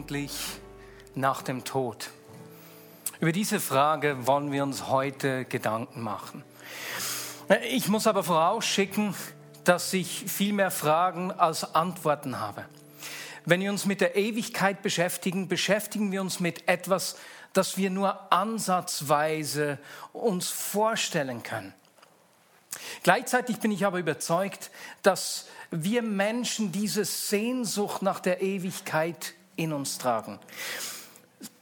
Eigentlich 0.00 0.32
nach 1.14 1.42
dem 1.42 1.62
Tod? 1.64 2.08
Über 3.20 3.32
diese 3.32 3.60
Frage 3.60 4.26
wollen 4.26 4.50
wir 4.50 4.62
uns 4.62 4.88
heute 4.88 5.44
Gedanken 5.44 6.00
machen. 6.00 6.42
Ich 7.68 7.88
muss 7.88 8.06
aber 8.06 8.24
vorausschicken, 8.24 9.14
dass 9.64 9.92
ich 9.92 10.24
viel 10.26 10.54
mehr 10.54 10.70
Fragen 10.70 11.32
als 11.32 11.74
Antworten 11.74 12.40
habe. 12.40 12.64
Wenn 13.44 13.60
wir 13.60 13.70
uns 13.70 13.84
mit 13.84 14.00
der 14.00 14.16
Ewigkeit 14.16 14.80
beschäftigen, 14.80 15.48
beschäftigen 15.48 16.12
wir 16.12 16.22
uns 16.22 16.40
mit 16.40 16.66
etwas, 16.66 17.16
das 17.52 17.76
wir 17.76 17.90
nur 17.90 18.32
ansatzweise 18.32 19.78
uns 20.14 20.48
vorstellen 20.48 21.42
können. 21.42 21.74
Gleichzeitig 23.02 23.58
bin 23.58 23.70
ich 23.70 23.84
aber 23.84 23.98
überzeugt, 23.98 24.70
dass 25.02 25.46
wir 25.70 26.00
Menschen 26.00 26.72
diese 26.72 27.04
Sehnsucht 27.04 28.00
nach 28.00 28.20
der 28.20 28.40
Ewigkeit 28.40 29.34
in 29.56 29.72
uns 29.72 29.98
tragen. 29.98 30.38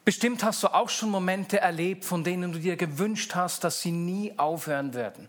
Bestimmt 0.05 0.43
hast 0.43 0.63
du 0.63 0.69
auch 0.69 0.89
schon 0.89 1.11
Momente 1.11 1.61
erlebt, 1.61 2.05
von 2.05 2.25
denen 2.25 2.53
du 2.53 2.59
dir 2.59 2.77
gewünscht 2.77 3.35
hast, 3.35 3.63
dass 3.65 3.83
sie 3.83 3.93
nie 3.93 4.33
aufhören 4.39 4.95
würden. 4.95 5.29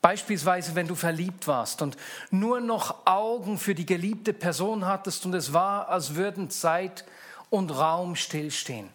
Beispielsweise, 0.00 0.74
wenn 0.74 0.88
du 0.88 0.96
verliebt 0.96 1.46
warst 1.46 1.80
und 1.80 1.96
nur 2.32 2.60
noch 2.60 3.06
Augen 3.06 3.56
für 3.56 3.76
die 3.76 3.86
geliebte 3.86 4.32
Person 4.32 4.86
hattest 4.86 5.24
und 5.24 5.34
es 5.34 5.52
war, 5.52 5.88
als 5.88 6.16
würden 6.16 6.50
Zeit 6.50 7.04
und 7.50 7.70
Raum 7.70 8.16
stillstehen. 8.16 8.88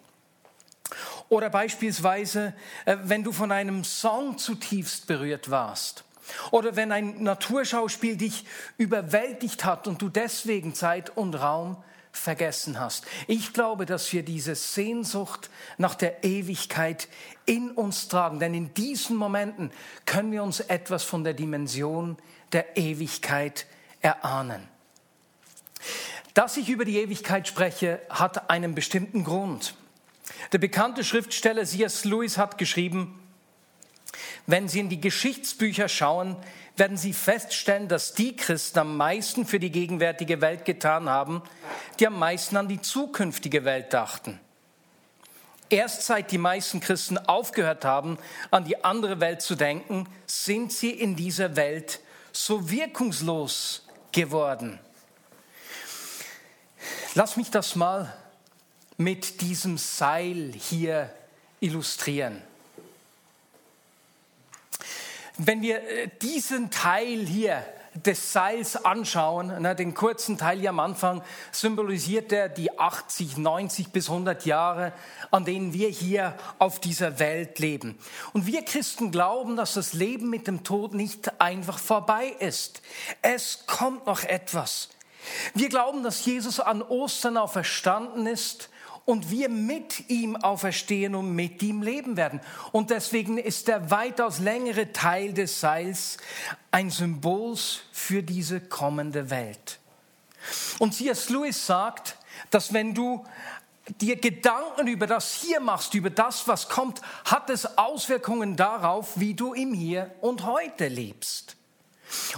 Oder 1.30 1.48
beispielsweise, 1.48 2.52
äh, 2.84 2.96
wenn 3.04 3.24
du 3.24 3.32
von 3.32 3.52
einem 3.52 3.84
Song 3.84 4.36
zutiefst 4.36 5.06
berührt 5.06 5.50
warst. 5.50 6.04
Oder 6.50 6.76
wenn 6.76 6.92
ein 6.92 7.22
Naturschauspiel 7.22 8.18
dich 8.18 8.44
überwältigt 8.76 9.64
hat 9.64 9.86
und 9.86 10.02
du 10.02 10.10
deswegen 10.10 10.74
Zeit 10.74 11.16
und 11.16 11.34
Raum 11.34 11.82
vergessen 12.18 12.78
hast. 12.78 13.06
Ich 13.26 13.52
glaube, 13.52 13.86
dass 13.86 14.12
wir 14.12 14.22
diese 14.22 14.54
Sehnsucht 14.54 15.50
nach 15.76 15.94
der 15.94 16.24
Ewigkeit 16.24 17.08
in 17.46 17.70
uns 17.70 18.08
tragen, 18.08 18.40
denn 18.40 18.54
in 18.54 18.74
diesen 18.74 19.16
Momenten 19.16 19.70
können 20.04 20.32
wir 20.32 20.42
uns 20.42 20.60
etwas 20.60 21.04
von 21.04 21.24
der 21.24 21.34
Dimension 21.34 22.16
der 22.52 22.76
Ewigkeit 22.76 23.66
erahnen. 24.00 24.68
Dass 26.34 26.56
ich 26.56 26.68
über 26.68 26.84
die 26.84 26.98
Ewigkeit 26.98 27.48
spreche, 27.48 28.00
hat 28.10 28.50
einen 28.50 28.74
bestimmten 28.74 29.24
Grund. 29.24 29.74
Der 30.52 30.58
bekannte 30.58 31.04
Schriftsteller 31.04 31.64
C.S. 31.64 32.04
Lewis 32.04 32.38
hat 32.38 32.58
geschrieben, 32.58 33.18
wenn 34.46 34.68
Sie 34.68 34.80
in 34.80 34.88
die 34.88 35.00
Geschichtsbücher 35.00 35.88
schauen, 35.88 36.36
werden 36.76 36.96
Sie 36.96 37.12
feststellen, 37.12 37.88
dass 37.88 38.14
die 38.14 38.36
Christen 38.36 38.78
am 38.80 38.96
meisten 38.96 39.46
für 39.46 39.58
die 39.58 39.70
gegenwärtige 39.70 40.40
Welt 40.40 40.64
getan 40.64 41.08
haben, 41.08 41.42
die 41.98 42.06
am 42.06 42.18
meisten 42.18 42.56
an 42.56 42.68
die 42.68 42.80
zukünftige 42.80 43.64
Welt 43.64 43.92
dachten. 43.92 44.40
Erst 45.70 46.02
seit 46.02 46.30
die 46.30 46.38
meisten 46.38 46.80
Christen 46.80 47.18
aufgehört 47.18 47.84
haben, 47.84 48.18
an 48.50 48.64
die 48.64 48.84
andere 48.84 49.20
Welt 49.20 49.42
zu 49.42 49.54
denken, 49.54 50.08
sind 50.26 50.72
sie 50.72 50.90
in 50.90 51.14
dieser 51.14 51.56
Welt 51.56 52.00
so 52.32 52.70
wirkungslos 52.70 53.86
geworden. 54.12 54.78
Lass 57.14 57.36
mich 57.36 57.50
das 57.50 57.76
mal 57.76 58.14
mit 58.96 59.40
diesem 59.42 59.76
Seil 59.76 60.52
hier 60.54 61.12
illustrieren. 61.60 62.42
Wenn 65.38 65.62
wir 65.62 65.82
äh, 65.82 66.08
diesen 66.20 66.70
Teil 66.70 67.24
hier 67.24 67.64
des 67.94 68.32
Seils 68.32 68.84
anschauen, 68.84 69.64
den 69.76 69.94
kurzen 69.94 70.36
Teil 70.36 70.58
hier 70.58 70.70
am 70.70 70.80
Anfang, 70.80 71.22
symbolisiert 71.52 72.32
er 72.32 72.48
die 72.48 72.78
80, 72.78 73.38
90 73.38 73.88
bis 73.90 74.08
100 74.08 74.46
Jahre, 74.46 74.92
an 75.30 75.44
denen 75.44 75.72
wir 75.72 75.88
hier 75.88 76.34
auf 76.58 76.80
dieser 76.80 77.18
Welt 77.18 77.58
leben. 77.58 77.98
Und 78.32 78.46
wir 78.46 78.64
Christen 78.64 79.10
glauben, 79.10 79.56
dass 79.56 79.74
das 79.74 79.94
Leben 79.94 80.30
mit 80.30 80.46
dem 80.46 80.64
Tod 80.64 80.94
nicht 80.94 81.40
einfach 81.40 81.78
vorbei 81.78 82.34
ist. 82.38 82.82
Es 83.22 83.64
kommt 83.66 84.06
noch 84.06 84.22
etwas. 84.24 84.90
Wir 85.54 85.68
glauben, 85.68 86.02
dass 86.02 86.24
Jesus 86.24 86.60
an 86.60 86.82
Ostern 86.82 87.36
auferstanden 87.36 88.26
ist 88.26 88.70
und 89.08 89.30
wir 89.30 89.48
mit 89.48 90.10
ihm 90.10 90.36
auferstehen 90.36 91.14
und 91.14 91.34
mit 91.34 91.62
ihm 91.62 91.80
leben 91.80 92.18
werden. 92.18 92.42
Und 92.72 92.90
deswegen 92.90 93.38
ist 93.38 93.66
der 93.66 93.90
weitaus 93.90 94.38
längere 94.38 94.92
Teil 94.92 95.32
des 95.32 95.60
Seils 95.60 96.18
ein 96.70 96.90
Symbol 96.90 97.56
für 97.90 98.22
diese 98.22 98.60
kommende 98.60 99.30
Welt. 99.30 99.78
Und 100.78 100.92
C.S. 100.92 101.30
Lewis 101.30 101.64
sagt, 101.64 102.18
dass 102.50 102.74
wenn 102.74 102.92
du 102.92 103.24
dir 103.98 104.16
Gedanken 104.16 104.86
über 104.88 105.06
das 105.06 105.36
Hier 105.36 105.60
machst, 105.60 105.94
über 105.94 106.10
das, 106.10 106.46
was 106.46 106.68
kommt, 106.68 107.00
hat 107.24 107.48
es 107.48 107.78
Auswirkungen 107.78 108.56
darauf, 108.56 109.18
wie 109.18 109.32
du 109.32 109.54
im 109.54 109.72
Hier 109.72 110.14
und 110.20 110.44
heute 110.44 110.86
lebst. 110.86 111.56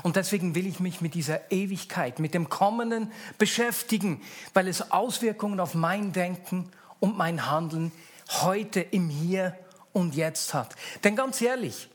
Und 0.02 0.16
deswegen 0.16 0.54
will 0.54 0.66
ich 0.66 0.80
mich 0.80 1.00
mit 1.00 1.14
dieser 1.14 1.50
Ewigkeit, 1.50 2.18
mit 2.18 2.34
dem 2.34 2.48
Kommenden 2.48 3.12
beschäftigen, 3.38 4.20
weil 4.54 4.68
es 4.68 4.90
Auswirkungen 4.90 5.60
auf 5.60 5.74
mein 5.74 6.12
Denken 6.12 6.70
und 6.98 7.16
mein 7.16 7.50
Handeln 7.50 7.92
heute 8.42 8.80
im 8.80 9.08
Hier 9.08 9.56
und 9.92 10.14
Jetzt 10.14 10.54
hat. 10.54 10.74
Denn 11.04 11.16
ganz 11.16 11.40
ehrlich, 11.40 11.88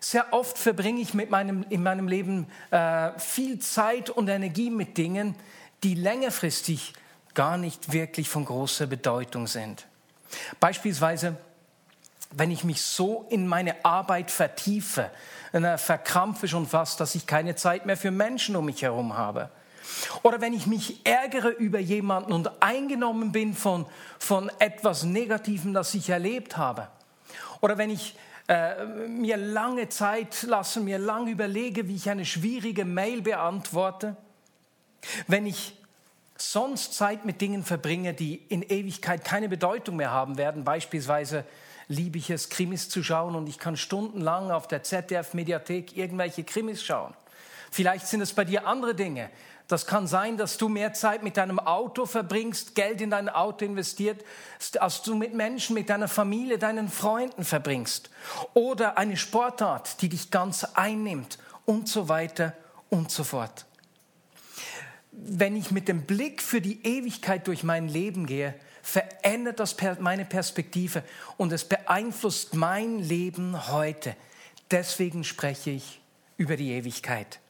sehr 0.00 0.32
oft 0.32 0.58
verbringe 0.58 1.00
ich 1.00 1.14
mit 1.14 1.30
meinem, 1.30 1.64
in 1.68 1.82
meinem 1.82 2.08
Leben 2.08 2.46
äh, 2.70 3.18
viel 3.18 3.58
Zeit 3.58 4.10
und 4.10 4.28
Energie 4.28 4.70
mit 4.70 4.96
Dingen, 4.98 5.34
die 5.82 5.94
längerfristig 5.94 6.92
gar 7.34 7.56
nicht 7.56 7.92
wirklich 7.92 8.28
von 8.28 8.44
großer 8.44 8.86
Bedeutung 8.86 9.46
sind. 9.46 9.86
Beispielsweise, 10.60 11.36
wenn 12.36 12.50
ich 12.50 12.64
mich 12.64 12.82
so 12.82 13.26
in 13.30 13.46
meine 13.46 13.82
Arbeit 13.84 14.30
vertiefe, 14.30 15.10
äh, 15.52 15.78
verkrampfe 15.78 16.48
schon 16.48 16.66
fast, 16.66 17.00
dass 17.00 17.14
ich 17.14 17.26
keine 17.26 17.56
Zeit 17.56 17.86
mehr 17.86 17.96
für 17.96 18.10
Menschen 18.10 18.56
um 18.56 18.66
mich 18.66 18.82
herum 18.82 19.16
habe. 19.16 19.48
Oder 20.22 20.40
wenn 20.42 20.52
ich 20.52 20.66
mich 20.66 21.00
ärgere 21.06 21.48
über 21.48 21.78
jemanden 21.78 22.32
und 22.32 22.62
eingenommen 22.62 23.32
bin 23.32 23.54
von, 23.54 23.86
von 24.18 24.50
etwas 24.58 25.04
Negativem, 25.04 25.72
das 25.72 25.94
ich 25.94 26.10
erlebt 26.10 26.58
habe. 26.58 26.88
Oder 27.62 27.78
wenn 27.78 27.88
ich 27.88 28.16
äh, 28.48 28.84
mir 28.84 29.38
lange 29.38 29.88
Zeit 29.88 30.42
lasse, 30.42 30.80
mir 30.80 30.98
lange 30.98 31.30
überlege, 31.30 31.88
wie 31.88 31.96
ich 31.96 32.10
eine 32.10 32.26
schwierige 32.26 32.84
Mail 32.84 33.22
beantworte. 33.22 34.14
Wenn 35.26 35.46
ich 35.46 35.74
sonst 36.36 36.92
Zeit 36.92 37.24
mit 37.24 37.40
Dingen 37.40 37.64
verbringe, 37.64 38.12
die 38.12 38.34
in 38.48 38.62
Ewigkeit 38.62 39.24
keine 39.24 39.48
Bedeutung 39.48 39.96
mehr 39.96 40.10
haben 40.10 40.36
werden, 40.36 40.64
beispielsweise 40.64 41.46
liebe 41.88 42.18
ich 42.18 42.30
es, 42.30 42.48
Krimis 42.48 42.88
zu 42.88 43.02
schauen 43.02 43.34
und 43.34 43.48
ich 43.48 43.58
kann 43.58 43.76
stundenlang 43.76 44.50
auf 44.50 44.68
der 44.68 44.82
ZDF-Mediathek 44.82 45.96
irgendwelche 45.96 46.44
Krimis 46.44 46.82
schauen. 46.82 47.14
Vielleicht 47.70 48.06
sind 48.06 48.20
es 48.20 48.32
bei 48.32 48.44
dir 48.44 48.66
andere 48.66 48.94
Dinge. 48.94 49.30
Das 49.68 49.86
kann 49.86 50.06
sein, 50.06 50.36
dass 50.36 50.58
du 50.58 50.68
mehr 50.68 50.92
Zeit 50.92 51.24
mit 51.24 51.36
deinem 51.36 51.58
Auto 51.58 52.06
verbringst, 52.06 52.76
Geld 52.76 53.00
in 53.00 53.10
dein 53.10 53.28
Auto 53.28 53.64
investiert, 53.64 54.24
als 54.78 55.02
du 55.02 55.16
mit 55.16 55.34
Menschen, 55.34 55.74
mit 55.74 55.90
deiner 55.90 56.06
Familie, 56.06 56.58
deinen 56.58 56.88
Freunden 56.88 57.44
verbringst. 57.44 58.10
Oder 58.54 58.96
eine 58.96 59.16
Sportart, 59.16 60.00
die 60.02 60.08
dich 60.08 60.30
ganz 60.30 60.62
einnimmt 60.62 61.38
und 61.64 61.88
so 61.88 62.08
weiter 62.08 62.52
und 62.90 63.10
so 63.10 63.24
fort. 63.24 63.66
Wenn 65.10 65.56
ich 65.56 65.72
mit 65.72 65.88
dem 65.88 66.02
Blick 66.02 66.42
für 66.42 66.60
die 66.60 66.86
Ewigkeit 66.86 67.46
durch 67.48 67.64
mein 67.64 67.88
Leben 67.88 68.26
gehe, 68.26 68.54
verändert 68.86 69.58
das 69.58 69.76
meine 69.98 70.24
Perspektive 70.24 71.02
und 71.36 71.52
es 71.52 71.64
beeinflusst 71.64 72.54
mein 72.54 73.00
Leben 73.00 73.72
heute. 73.72 74.14
Deswegen 74.70 75.24
spreche 75.24 75.70
ich 75.70 76.00
über 76.36 76.56
die 76.56 76.70
Ewigkeit. 76.70 77.40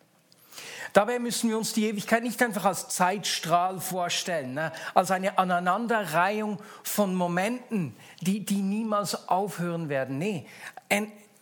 Dabei 0.94 1.18
müssen 1.18 1.50
wir 1.50 1.58
uns 1.58 1.74
die 1.74 1.88
Ewigkeit 1.88 2.22
nicht 2.22 2.42
einfach 2.42 2.64
als 2.64 2.88
Zeitstrahl 2.88 3.80
vorstellen, 3.80 4.54
ne? 4.54 4.72
als 4.94 5.10
eine 5.10 5.36
Aneinanderreihung 5.36 6.58
von 6.82 7.14
Momenten, 7.14 7.94
die, 8.22 8.46
die 8.46 8.62
niemals 8.62 9.28
aufhören 9.28 9.90
werden. 9.90 10.16
Nee, 10.16 10.46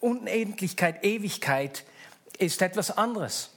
Unendlichkeit, 0.01 1.05
Ewigkeit 1.05 1.85
ist 2.39 2.63
etwas 2.63 2.99
anderes. 2.99 3.54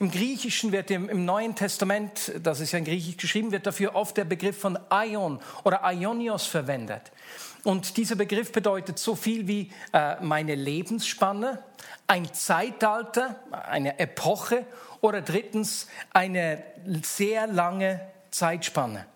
Im 0.00 0.10
Griechischen 0.10 0.72
wird 0.72 0.90
im, 0.90 1.08
im, 1.08 1.24
Neuen 1.24 1.54
Testament, 1.54 2.32
das 2.42 2.60
ist 2.60 2.72
ja 2.72 2.78
in 2.78 2.84
Griechisch 2.84 3.16
geschrieben, 3.16 3.52
wird 3.52 3.66
dafür 3.66 3.94
oft 3.94 4.16
der 4.16 4.24
Begriff 4.24 4.58
von 4.58 4.78
Aion 4.88 5.40
oder 5.64 5.84
Aionios 5.84 6.46
verwendet. 6.46 7.12
Und 7.64 7.96
dieser 7.96 8.14
Begriff 8.14 8.52
bedeutet 8.52 8.98
so 8.98 9.14
viel 9.14 9.46
wie 9.48 9.72
äh, 9.92 10.16
meine 10.22 10.54
Lebensspanne, 10.54 11.62
ein 12.06 12.32
Zeitalter, 12.32 13.36
eine 13.50 13.98
Epoche 13.98 14.64
oder 15.00 15.20
drittens 15.20 15.88
eine 16.12 16.62
sehr 17.02 17.46
lange 17.46 18.00
Zeitspanne. 18.30 19.06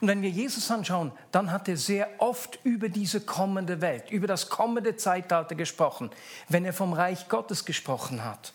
Und 0.00 0.08
wenn 0.08 0.22
wir 0.22 0.30
Jesus 0.30 0.70
anschauen, 0.70 1.12
dann 1.32 1.52
hat 1.52 1.68
er 1.68 1.76
sehr 1.76 2.08
oft 2.18 2.58
über 2.64 2.88
diese 2.88 3.20
kommende 3.20 3.80
Welt, 3.80 4.10
über 4.10 4.26
das 4.26 4.48
kommende 4.48 4.96
Zeitalter 4.96 5.54
gesprochen, 5.54 6.10
wenn 6.48 6.64
er 6.64 6.72
vom 6.72 6.92
Reich 6.92 7.28
Gottes 7.28 7.64
gesprochen 7.64 8.24
hat. 8.24 8.52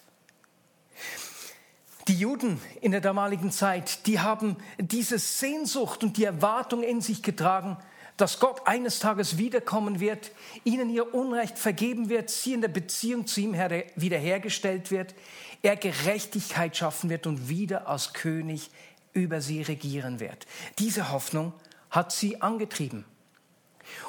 Die 2.07 2.19
Juden 2.19 2.61
in 2.81 2.91
der 2.91 3.01
damaligen 3.01 3.51
Zeit, 3.51 4.05
die 4.05 4.19
haben 4.19 4.57
diese 4.77 5.17
Sehnsucht 5.17 6.03
und 6.03 6.17
die 6.17 6.25
Erwartung 6.25 6.83
in 6.83 7.01
sich 7.01 7.23
getragen, 7.23 7.77
dass 8.17 8.39
Gott 8.39 8.65
eines 8.65 8.99
Tages 8.99 9.37
wiederkommen 9.37 9.99
wird, 9.99 10.31
ihnen 10.63 10.89
ihr 10.89 11.13
Unrecht 11.13 11.57
vergeben 11.57 12.07
wird, 12.09 12.29
sie 12.29 12.53
in 12.53 12.61
der 12.61 12.69
Beziehung 12.69 13.27
zu 13.27 13.41
ihm 13.41 13.53
wiederhergestellt 13.95 14.91
wird, 14.91 15.15
er 15.61 15.75
Gerechtigkeit 15.75 16.77
schaffen 16.77 17.09
wird 17.09 17.27
und 17.27 17.49
wieder 17.49 17.87
als 17.87 18.13
König 18.13 18.69
über 19.13 19.41
sie 19.41 19.61
regieren 19.63 20.19
wird. 20.19 20.45
Diese 20.79 21.11
Hoffnung 21.11 21.53
hat 21.89 22.11
sie 22.11 22.41
angetrieben. 22.41 23.05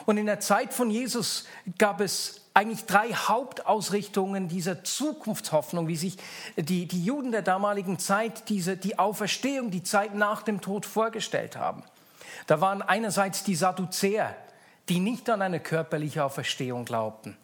Und 0.04 0.18
in 0.18 0.26
der 0.26 0.40
Zeit 0.40 0.72
von 0.72 0.90
Jesus 0.90 1.46
gab 1.78 2.00
es 2.00 2.45
eigentlich 2.56 2.86
drei 2.86 3.12
Hauptausrichtungen 3.12 4.48
dieser 4.48 4.82
Zukunftshoffnung, 4.82 5.88
wie 5.88 5.96
sich 5.96 6.16
die, 6.56 6.86
die 6.86 7.04
Juden 7.04 7.30
der 7.30 7.42
damaligen 7.42 7.98
Zeit 7.98 8.48
diese, 8.48 8.78
die 8.78 8.98
Auferstehung, 8.98 9.70
die 9.70 9.82
Zeit 9.82 10.14
nach 10.14 10.42
dem 10.42 10.62
Tod 10.62 10.86
vorgestellt 10.86 11.56
haben. 11.56 11.82
Da 12.46 12.62
waren 12.62 12.80
einerseits 12.80 13.44
die 13.44 13.54
Sadduzäer, 13.54 14.34
die 14.88 15.00
nicht 15.00 15.28
an 15.28 15.42
eine 15.42 15.60
körperliche 15.60 16.24
Auferstehung 16.24 16.86
glaubten. 16.86 17.36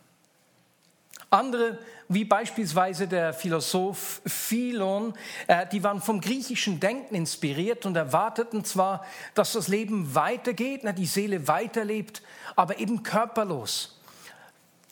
Andere, 1.28 1.78
wie 2.08 2.24
beispielsweise 2.24 3.06
der 3.06 3.34
Philosoph 3.34 4.22
Philon, 4.24 5.12
äh, 5.46 5.66
die 5.66 5.82
waren 5.82 6.00
vom 6.00 6.22
griechischen 6.22 6.80
Denken 6.80 7.14
inspiriert 7.14 7.84
und 7.84 7.96
erwarteten 7.96 8.64
zwar, 8.64 9.04
dass 9.34 9.52
das 9.52 9.68
Leben 9.68 10.14
weitergeht, 10.14 10.82
die 10.96 11.06
Seele 11.06 11.48
weiterlebt, 11.48 12.22
aber 12.56 12.78
eben 12.78 13.02
körperlos. 13.02 13.98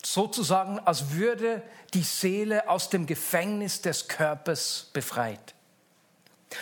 Sozusagen, 0.03 0.79
als 0.79 1.11
würde 1.11 1.61
die 1.93 2.03
Seele 2.03 2.69
aus 2.69 2.89
dem 2.89 3.05
Gefängnis 3.05 3.81
des 3.81 4.07
Körpers 4.07 4.89
befreit. 4.93 5.53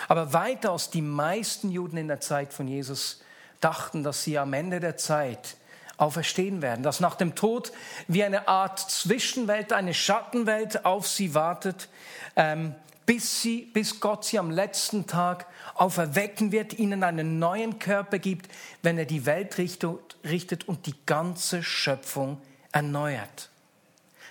Aber 0.07 0.33
weitaus 0.33 0.89
die 0.89 1.01
meisten 1.01 1.71
Juden 1.71 1.97
in 1.97 2.07
der 2.07 2.21
Zeit 2.21 2.53
von 2.53 2.67
Jesus 2.67 3.21
dachten, 3.59 4.03
dass 4.03 4.23
sie 4.23 4.37
am 4.37 4.53
Ende 4.53 4.79
der 4.79 4.97
Zeit 4.97 5.55
auferstehen 5.97 6.61
werden, 6.61 6.83
dass 6.83 6.99
nach 6.99 7.15
dem 7.15 7.35
Tod 7.35 7.71
wie 8.07 8.23
eine 8.23 8.47
Art 8.47 8.79
Zwischenwelt, 8.79 9.73
eine 9.73 9.93
Schattenwelt 9.93 10.85
auf 10.85 11.07
sie 11.07 11.33
wartet, 11.33 11.89
ähm, 12.35 12.73
bis, 13.05 13.41
sie, 13.41 13.63
bis 13.63 13.99
Gott 13.99 14.23
sie 14.23 14.39
am 14.39 14.51
letzten 14.51 15.07
Tag 15.07 15.47
auferwecken 15.73 16.51
wird, 16.51 16.77
ihnen 16.77 17.03
einen 17.03 17.39
neuen 17.39 17.79
Körper 17.79 18.19
gibt, 18.19 18.49
wenn 18.81 18.97
er 18.97 19.05
die 19.05 19.25
Welt 19.25 19.57
richtet 19.57 20.67
und 20.67 20.85
die 20.85 20.95
ganze 21.05 21.63
Schöpfung 21.63 22.39
erneuert. 22.71 23.49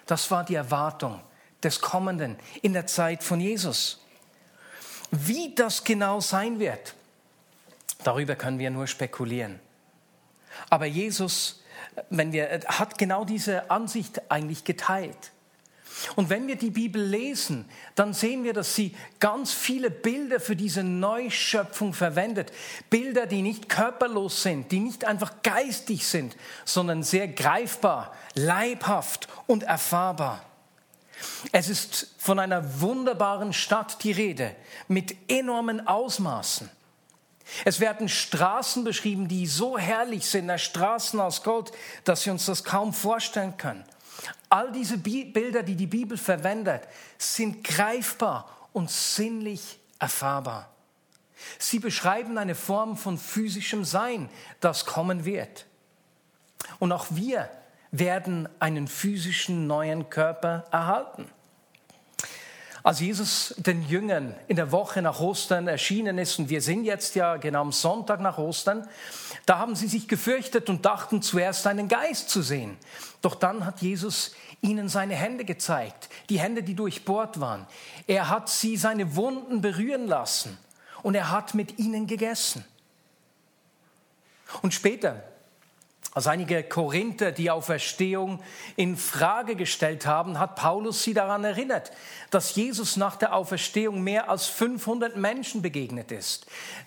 Das 0.06 0.31
war 0.31 0.44
die 0.44 0.55
Erwartung 0.55 1.20
des 1.62 1.81
Kommenden 1.81 2.37
in 2.62 2.73
der 2.73 2.87
Zeit 2.87 3.23
von 3.23 3.40
Jesus. 3.40 4.05
Wie 5.11 5.55
das 5.55 5.85
genau 5.85 6.20
sein 6.20 6.58
wird, 6.58 6.94
darüber 8.05 8.37
können 8.37 8.58
wir 8.58 8.70
nur 8.70 8.87
spekulieren. 8.87 9.58
Aber 10.70 10.87
Jesus, 10.87 11.62
wenn 12.11 12.32
wir, 12.32 12.61
hat 12.67 12.99
genau 12.99 13.25
diese 13.25 13.70
Ansicht 13.70 14.31
eigentlich 14.31 14.64
geteilt. 14.64 15.32
Und 16.17 16.31
wenn 16.31 16.47
wir 16.47 16.56
die 16.56 16.71
Bibel 16.71 17.03
lesen, 17.03 17.65
dann 17.95 18.15
sehen 18.15 18.45
wir, 18.45 18.53
dass 18.53 18.75
sie 18.75 18.95
ganz 19.21 19.53
viele 19.53 19.91
Bilder 19.91 20.41
für 20.41 20.56
diese 20.56 20.83
Neuschöpfung 20.83 21.93
verwendet. 21.93 22.53
Bilder, 22.91 23.27
die 23.27 23.43
nicht 23.43 23.69
körperlos 23.69 24.43
sind, 24.43 24.71
die 24.71 24.81
nicht 24.81 25.05
einfach 25.05 25.43
geistig 25.43 26.06
sind, 26.06 26.37
sondern 26.65 27.03
sehr 27.03 27.29
greifbar, 27.29 28.15
leibhaft 28.35 29.29
und 29.47 29.65
erfahrbar. 29.65 30.45
Es 31.53 31.69
ist 31.69 32.15
von 32.19 32.39
einer 32.39 32.81
wunderbaren 32.81 33.53
Stadt 33.53 34.03
die 34.05 34.12
Rede, 34.12 34.55
mit 34.87 35.17
enormen 35.29 35.87
Ausmaßen. 35.87 36.71
Es 37.65 37.81
werden 37.81 38.09
Straßen 38.09 38.85
beschrieben, 38.85 39.27
die 39.27 39.47
so 39.47 39.79
herrlich 39.79 40.27
sind, 40.27 40.50
Straßen 40.61 41.19
aus 41.19 41.43
Gold, 41.43 41.73
dass 42.05 42.25
wir 42.27 42.33
uns 42.33 42.47
das 42.47 42.62
kaum 42.62 42.93
vorstellen 42.93 43.56
können. 43.56 43.85
All 44.49 44.73
diese 44.73 44.99
Bilder, 44.99 45.62
die 45.62 45.76
die 45.76 45.87
Bibel 45.87 46.19
verwendet, 46.19 46.82
sind 47.19 47.65
greifbar 47.65 48.49
und 48.73 48.91
sinnlich 48.91 49.79
erfahrbar. 49.99 50.70
Sie 51.59 51.79
beschreiben 51.79 52.38
eine 52.38 52.55
Form 52.55 52.97
von 52.97 53.19
physischem 53.19 53.85
Sein, 53.85 54.29
das 54.61 54.87
kommen 54.87 55.25
wird. 55.25 55.67
Und 56.79 56.93
auch 56.93 57.06
wir 57.11 57.49
werden 57.91 58.49
einen 58.59 58.88
physischen 58.88 59.67
neuen 59.67 60.11
Körper 60.11 60.67
erhalten. 60.71 61.26
Als 62.88 63.00
Jesus 63.00 63.55
den 63.58 63.87
Jüngern 63.87 64.35
in 64.46 64.56
der 64.56 64.73
Woche 64.73 65.02
nach 65.02 65.20
Ostern 65.20 65.69
erschienen 65.69 66.17
ist, 66.17 66.38
und 66.38 66.49
wir 66.49 66.62
sind 66.62 66.85
jetzt 66.85 67.17
ja 67.17 67.37
genau 67.37 67.61
am 67.61 67.70
Sonntag 67.70 68.19
nach 68.19 68.38
Ostern, 68.38 68.88
da 69.44 69.58
haben 69.58 69.76
sie 69.76 69.88
sich 69.88 70.08
gefürchtet 70.08 70.70
und 70.70 70.87
dachten 70.87 71.20
zuerst 71.20 71.67
einen 71.67 71.88
Geist 71.88 72.31
zu 72.31 72.40
sehen. 72.40 72.79
Doch 73.20 73.35
dann 73.35 73.67
hat 73.67 73.82
Jesus 73.82 74.35
ihnen 74.62 74.88
seine 74.88 75.17
Hände 75.17 75.44
gezeigt, 75.44 76.08
die 76.31 76.40
Hände, 76.40 76.62
die 76.62 76.73
durchbohrt 76.73 77.40
waren. 77.40 77.67
Er 78.06 78.31
hat 78.31 78.49
sie 78.49 78.79
seine 78.79 79.17
Wunden 79.17 79.61
berühren 79.61 80.06
lassen 80.06 80.56
und 81.02 81.14
er 81.14 81.31
hat 81.31 81.52
mit 81.52 81.79
ihnen 81.79 82.06
gegessen. 82.06 82.64
Und 84.62 84.73
später, 84.73 85.23
als 86.19 86.26
einige 86.26 86.65
Korinther 86.65 87.31
die 87.31 87.49
Auferstehung 87.49 88.41
in 88.75 88.97
Frage 88.97 89.55
gestellt 89.55 90.05
haben, 90.05 90.41
hat 90.41 90.56
Paulus 90.56 91.05
sie 91.05 91.15
daran 91.15 91.44
erinnert, 91.44 91.93
dass 92.31 92.56
Jesus 92.56 92.97
nach 92.97 93.15
der 93.15 93.37
Auferstehung 93.37 94.02
mehr 94.02 94.28
als 94.28 94.49
500 94.49 95.16
Menschen 95.16 95.62
begegnet 95.62 96.11
ist. 96.11 96.47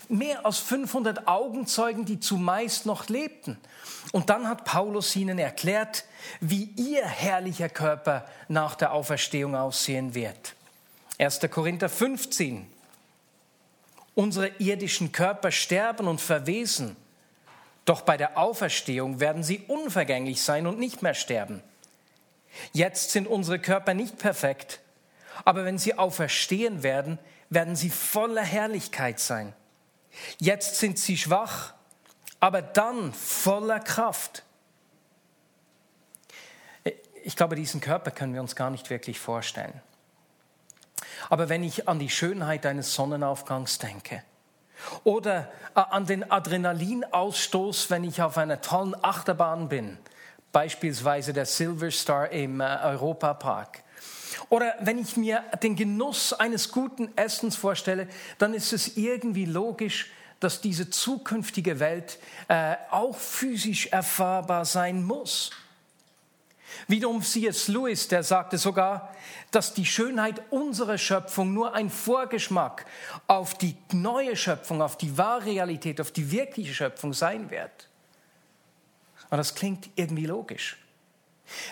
Mehr 0.09 0.45
als 0.45 0.57
500 0.57 1.29
Augenzeugen, 1.29 2.03
die 2.03 2.19
zumeist 2.19 2.85
noch 2.85 3.07
lebten. 3.07 3.57
Und 4.11 4.29
dann 4.29 4.49
hat 4.49 4.65
Paulus 4.65 5.15
ihnen 5.15 5.39
erklärt, 5.39 6.03
wie 6.41 6.65
ihr 6.75 7.05
herrlicher 7.05 7.69
Körper 7.69 8.25
nach 8.49 8.75
der 8.75 8.91
Auferstehung 8.91 9.55
aussehen 9.55 10.13
wird. 10.13 10.55
1. 11.19 11.39
Korinther 11.49 11.87
15. 11.87 12.67
Unsere 14.13 14.49
irdischen 14.59 15.13
Körper 15.13 15.51
sterben 15.51 16.09
und 16.09 16.19
verwesen 16.19 16.97
doch 17.85 18.01
bei 18.01 18.17
der 18.17 18.37
Auferstehung 18.37 19.19
werden 19.19 19.43
sie 19.43 19.59
unvergänglich 19.67 20.41
sein 20.41 20.67
und 20.67 20.79
nicht 20.79 21.01
mehr 21.01 21.13
sterben. 21.13 21.63
Jetzt 22.73 23.11
sind 23.11 23.27
unsere 23.27 23.59
Körper 23.59 23.93
nicht 23.93 24.17
perfekt, 24.17 24.79
aber 25.45 25.65
wenn 25.65 25.77
sie 25.77 25.97
auferstehen 25.97 26.83
werden, 26.83 27.17
werden 27.49 27.75
sie 27.75 27.89
voller 27.89 28.43
Herrlichkeit 28.43 29.19
sein. 29.19 29.53
Jetzt 30.37 30.75
sind 30.75 30.99
sie 30.99 31.17
schwach, 31.17 31.73
aber 32.39 32.61
dann 32.61 33.13
voller 33.13 33.79
Kraft. 33.79 34.43
Ich 37.23 37.35
glaube, 37.35 37.55
diesen 37.55 37.81
Körper 37.81 38.11
können 38.11 38.33
wir 38.33 38.41
uns 38.41 38.55
gar 38.55 38.69
nicht 38.69 38.89
wirklich 38.89 39.19
vorstellen. 39.19 39.81
Aber 41.29 41.49
wenn 41.49 41.63
ich 41.63 41.87
an 41.87 41.99
die 41.99 42.09
Schönheit 42.09 42.65
eines 42.65 42.93
Sonnenaufgangs 42.93 43.77
denke, 43.77 44.23
oder 45.03 45.51
äh, 45.75 45.79
an 45.79 46.05
den 46.05 46.29
Adrenalinausstoß, 46.29 47.89
wenn 47.89 48.03
ich 48.03 48.21
auf 48.21 48.37
einer 48.37 48.61
tollen 48.61 48.95
Achterbahn 49.01 49.69
bin, 49.69 49.97
beispielsweise 50.51 51.33
der 51.33 51.45
Silver 51.45 51.91
Star 51.91 52.29
im 52.29 52.61
äh, 52.61 52.77
Europapark. 52.83 53.83
Oder 54.49 54.75
wenn 54.81 54.97
ich 54.97 55.17
mir 55.17 55.43
den 55.63 55.75
Genuss 55.75 56.33
eines 56.33 56.71
guten 56.71 57.15
Essens 57.15 57.55
vorstelle, 57.55 58.07
dann 58.37 58.53
ist 58.53 58.73
es 58.73 58.97
irgendwie 58.97 59.45
logisch, 59.45 60.11
dass 60.41 60.59
diese 60.59 60.89
zukünftige 60.89 61.79
Welt 61.79 62.17
äh, 62.47 62.75
auch 62.89 63.15
physisch 63.15 63.87
erfahrbar 63.87 64.65
sein 64.65 65.03
muss. 65.03 65.51
Wiederum 66.87 67.21
C.S. 67.21 67.67
Lewis, 67.67 68.07
der 68.07 68.23
sagte 68.23 68.57
sogar, 68.57 69.13
dass 69.51 69.73
die 69.73 69.85
Schönheit 69.85 70.41
unserer 70.49 70.97
Schöpfung 70.97 71.53
nur 71.53 71.73
ein 71.73 71.89
Vorgeschmack 71.89 72.85
auf 73.27 73.57
die 73.57 73.75
neue 73.91 74.35
Schöpfung, 74.35 74.81
auf 74.81 74.97
die 74.97 75.17
wahre 75.17 75.45
Realität, 75.45 76.01
auf 76.01 76.11
die 76.11 76.31
wirkliche 76.31 76.73
Schöpfung 76.73 77.13
sein 77.13 77.49
wird. 77.49 77.89
Und 79.29 79.37
das 79.37 79.55
klingt 79.55 79.89
irgendwie 79.95 80.25
logisch. 80.25 80.77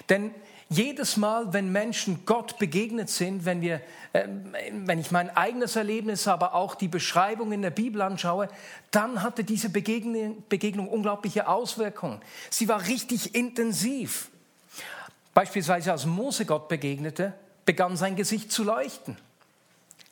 Denn 0.10 0.34
Jedes 0.72 1.18
Mal, 1.18 1.51
wenn 1.51 1.72
Menschen 1.72 2.25
Gott 2.27 2.60
begegnet 2.60 3.10
sind, 3.10 3.44
wenn, 3.44 3.62
wir, 3.62 3.82
äh, 4.13 4.27
wenn 4.72 5.00
ich 5.00 5.10
mein 5.10 5.36
eigenes 5.36 5.75
Erlebnis, 5.75 6.27
aber 6.27 6.53
auch 6.53 6.75
die 6.75 6.88
Beschreibung 6.88 7.51
in 7.51 7.63
der 7.63 7.72
Bibel 7.72 8.03
anschaue, 8.03 8.50
dann 8.91 9.24
hatte 9.24 9.44
diese 9.44 9.72
Begegnung, 9.72 10.44
Begegnung 10.48 10.88
unglaubliche 10.88 11.48
Auswirkungen. 11.48 12.22
Sie 12.51 12.68
war 12.68 12.86
richtig 12.86 13.34
intensiv. 13.34 14.29
Beispielsweise 15.39 15.93
als 15.93 16.05
Mose 16.05 16.46
Gott 16.46 16.67
begegnete, 16.67 17.31
begann 17.63 17.96
sein 17.96 18.17
Gesicht 18.17 18.51
zu 18.51 18.65
leuchten. 18.65 19.15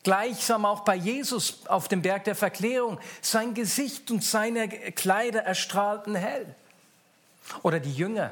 Gleichsam 0.02 0.64
auch 0.64 0.80
bei 0.84 0.94
Jesus 0.94 1.66
auf 1.66 1.86
dem 1.86 2.00
Berg 2.00 2.24
der 2.24 2.34
Verklärung. 2.34 2.98
Sein 3.20 3.52
Gesicht 3.52 4.10
und 4.10 4.24
seine 4.24 4.70
Kleider 4.70 5.42
erstrahlten 5.42 6.14
hell. 6.14 6.54
Oder 7.62 7.78
die 7.78 7.92
Jünger 7.92 8.30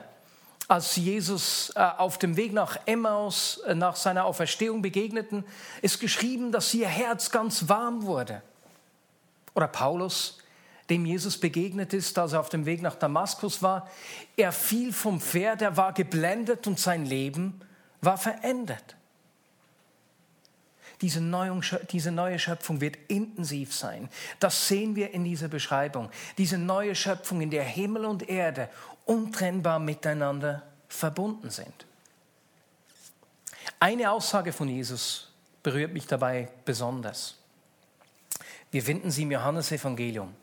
als 0.69 0.97
Jesus 0.97 1.71
äh, 1.77 1.81
auf 1.81 2.17
dem 2.17 2.39
Weg 2.39 2.55
nach 2.55 2.79
Emmaus, 2.87 3.59
äh, 3.67 3.75
nach 3.75 3.97
seiner 3.97 4.25
Auferstehung 4.25 4.81
begegneten, 4.81 5.45
ist 5.83 6.01
geschrieben, 6.01 6.51
dass 6.51 6.73
ihr 6.73 6.89
Herz 6.89 7.31
ganz 7.31 7.69
warm 7.69 8.07
wurde. 8.07 8.41
Oder 9.55 9.69
Paulus, 9.69 10.39
dem 10.91 11.05
Jesus 11.05 11.39
begegnet 11.39 11.93
ist, 11.93 12.17
als 12.19 12.33
er 12.33 12.41
auf 12.41 12.49
dem 12.49 12.67
Weg 12.67 12.83
nach 12.83 12.95
Damaskus 12.95 13.63
war, 13.63 13.91
er 14.37 14.53
fiel 14.53 14.93
vom 14.93 15.21
Pferd, 15.21 15.63
er 15.63 15.77
war 15.77 15.93
geblendet 15.93 16.67
und 16.67 16.79
sein 16.79 17.05
Leben 17.05 17.61
war 18.01 18.19
verändert. 18.19 18.97
Diese, 21.03 21.21
neue 21.21 22.39
Schöpfung 22.39 22.81
wird 22.81 22.97
intensiv 23.09 23.75
sein. 23.75 24.09
Das 24.41 24.69
sehen 24.69 24.97
wir 24.97 25.13
in 25.13 25.25
dieser 25.25 25.49
Beschreibung. 25.49 26.11
Diese 26.39 26.57
neue 26.57 26.95
Schöpfung, 26.95 27.43
in 27.43 27.51
der 27.51 27.65
Himmel 27.65 28.07
und 28.07 28.29
Erde 28.29 28.71
untrennbar 29.05 29.79
miteinander 29.79 30.63
verbunden 30.89 31.51
sind. 31.51 31.87
Eine 33.79 34.11
Aussage 34.11 34.53
von 34.53 34.69
Jesus 34.69 35.31
berührt 35.63 35.93
mich 35.93 36.07
dabei 36.07 36.49
besonders. 36.65 37.37
Wir 38.71 38.83
finden 38.83 39.11
sie 39.11 39.25
im 39.25 39.33
Johannesevangelium. 39.33 40.35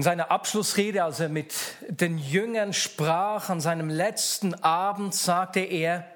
In 0.00 0.04
seiner 0.04 0.30
Abschlussrede, 0.30 1.04
als 1.04 1.20
er 1.20 1.28
mit 1.28 1.52
den 1.90 2.16
Jüngern 2.16 2.72
sprach, 2.72 3.50
an 3.50 3.60
seinem 3.60 3.90
letzten 3.90 4.54
Abend, 4.54 5.14
sagte 5.14 5.60
er, 5.60 6.10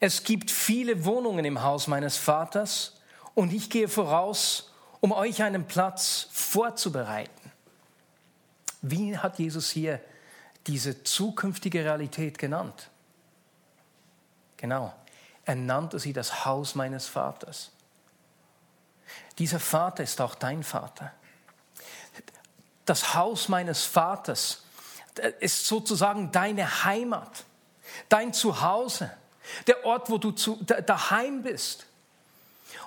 es 0.00 0.24
gibt 0.24 0.50
viele 0.50 1.04
Wohnungen 1.04 1.44
im 1.44 1.62
Haus 1.62 1.86
meines 1.86 2.16
Vaters 2.16 3.00
und 3.36 3.52
ich 3.52 3.70
gehe 3.70 3.86
voraus, 3.86 4.72
um 4.98 5.12
euch 5.12 5.44
einen 5.44 5.64
Platz 5.64 6.26
vorzubereiten. 6.32 7.52
Wie 8.82 9.16
hat 9.16 9.38
Jesus 9.38 9.70
hier 9.70 10.00
diese 10.66 11.04
zukünftige 11.04 11.84
Realität 11.84 12.36
genannt. 12.36 12.90
Genau, 14.56 14.92
er 15.44 15.54
nannte 15.54 16.00
sie 16.00 16.12
das 16.12 16.44
Haus 16.44 16.74
meines 16.74 17.06
Vaters. 17.06 17.70
Dieser 19.38 19.60
Vater 19.60 20.02
ist 20.02 20.20
auch 20.20 20.34
dein 20.34 20.64
Vater. 20.64 21.12
Das 22.88 23.14
Haus 23.14 23.48
meines 23.48 23.84
Vaters 23.84 24.62
ist 25.40 25.66
sozusagen 25.66 26.32
deine 26.32 26.84
Heimat, 26.84 27.44
dein 28.08 28.32
Zuhause, 28.32 29.10
der 29.66 29.84
Ort, 29.84 30.10
wo 30.10 30.18
du 30.18 30.30
zu, 30.30 30.58
daheim 30.64 31.42
bist. 31.42 31.86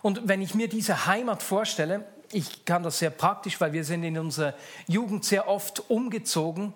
Und 0.02 0.28
wenn 0.28 0.42
ich 0.42 0.56
mir 0.56 0.70
diese 0.70 1.06
Heimat 1.06 1.44
vorstelle, 1.44 2.06
ich 2.32 2.66
kann 2.66 2.84
das 2.84 3.00
sehr 3.00 3.10
praktisch, 3.10 3.60
weil 3.60 3.74
wir 3.74 3.84
sind 3.84 4.04
in 4.04 4.18
unserer 4.18 4.54
Jugend 4.88 5.26
sehr 5.26 5.48
oft 5.48 5.90
umgezogen 5.90 6.74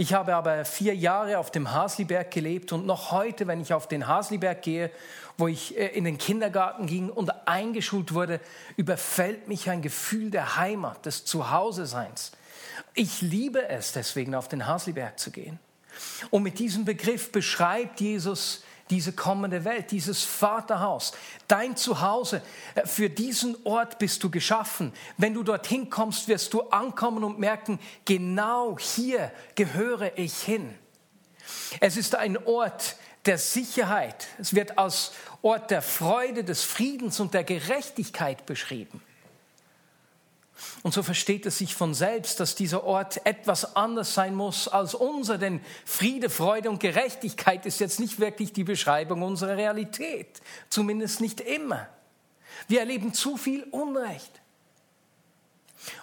ich 0.00 0.14
habe 0.14 0.34
aber 0.34 0.64
vier 0.64 0.96
Jahre 0.96 1.36
auf 1.36 1.50
dem 1.50 1.74
Hasliberg 1.74 2.30
gelebt 2.30 2.72
und 2.72 2.86
noch 2.86 3.10
heute, 3.10 3.46
wenn 3.46 3.60
ich 3.60 3.74
auf 3.74 3.86
den 3.86 4.06
Hasliberg 4.06 4.62
gehe, 4.62 4.90
wo 5.36 5.46
ich 5.46 5.76
äh, 5.76 5.88
in 5.88 6.04
den 6.04 6.16
Kindergarten 6.16 6.86
ging 6.86 7.10
und 7.10 7.46
eingeschult 7.46 8.14
wurde, 8.14 8.40
überfällt 8.78 9.46
mich 9.46 9.68
ein 9.68 9.82
Gefühl 9.82 10.30
der 10.30 10.56
Heimat, 10.56 11.04
des 11.04 11.26
Zuhause-Seins. 11.26 12.32
Ich 12.94 13.20
liebe 13.22 13.68
es 13.68 13.92
deswegen, 13.92 14.34
auf 14.34 14.48
den 14.48 14.66
Hasliberg 14.66 15.18
zu 15.18 15.30
gehen. 15.30 15.58
Und 16.30 16.42
mit 16.42 16.58
diesem 16.58 16.84
Begriff 16.84 17.32
beschreibt 17.32 18.00
Jesus 18.00 18.62
diese 18.90 19.12
kommende 19.12 19.64
Welt, 19.64 19.92
dieses 19.92 20.24
Vaterhaus, 20.24 21.12
dein 21.46 21.76
Zuhause. 21.76 22.42
Äh, 22.74 22.86
für 22.86 23.08
diesen 23.08 23.56
Ort 23.64 23.98
bist 23.98 24.22
du 24.24 24.30
geschaffen. 24.30 24.92
Wenn 25.16 25.34
du 25.34 25.42
dorthin 25.42 25.90
kommst, 25.90 26.28
wirst 26.28 26.52
du 26.52 26.62
ankommen 26.62 27.24
und 27.24 27.38
merken, 27.38 27.78
genau 28.04 28.76
hier 28.78 29.32
gehöre 29.54 30.18
ich 30.18 30.34
hin. 30.34 30.74
Es 31.78 31.96
ist 31.96 32.16
ein 32.16 32.36
Ort 32.46 32.96
der 33.26 33.38
Sicherheit. 33.38 34.28
Es 34.38 34.54
wird 34.54 34.78
als 34.78 35.12
Ort 35.42 35.70
der 35.70 35.82
Freude, 35.82 36.44
des 36.44 36.64
Friedens 36.64 37.20
und 37.20 37.34
der 37.34 37.44
Gerechtigkeit 37.44 38.46
beschrieben. 38.46 39.02
Und 40.82 40.94
so 40.94 41.02
versteht 41.02 41.46
es 41.46 41.58
sich 41.58 41.74
von 41.74 41.94
selbst, 41.94 42.40
dass 42.40 42.54
dieser 42.54 42.84
Ort 42.84 43.24
etwas 43.26 43.76
anders 43.76 44.14
sein 44.14 44.34
muss 44.34 44.68
als 44.68 44.94
unser, 44.94 45.38
denn 45.38 45.60
Friede, 45.84 46.30
Freude 46.30 46.70
und 46.70 46.80
Gerechtigkeit 46.80 47.66
ist 47.66 47.80
jetzt 47.80 48.00
nicht 48.00 48.18
wirklich 48.20 48.52
die 48.52 48.64
Beschreibung 48.64 49.22
unserer 49.22 49.56
Realität, 49.56 50.40
zumindest 50.68 51.20
nicht 51.20 51.40
immer. 51.40 51.88
Wir 52.68 52.80
erleben 52.80 53.12
zu 53.14 53.36
viel 53.36 53.64
Unrecht. 53.64 54.32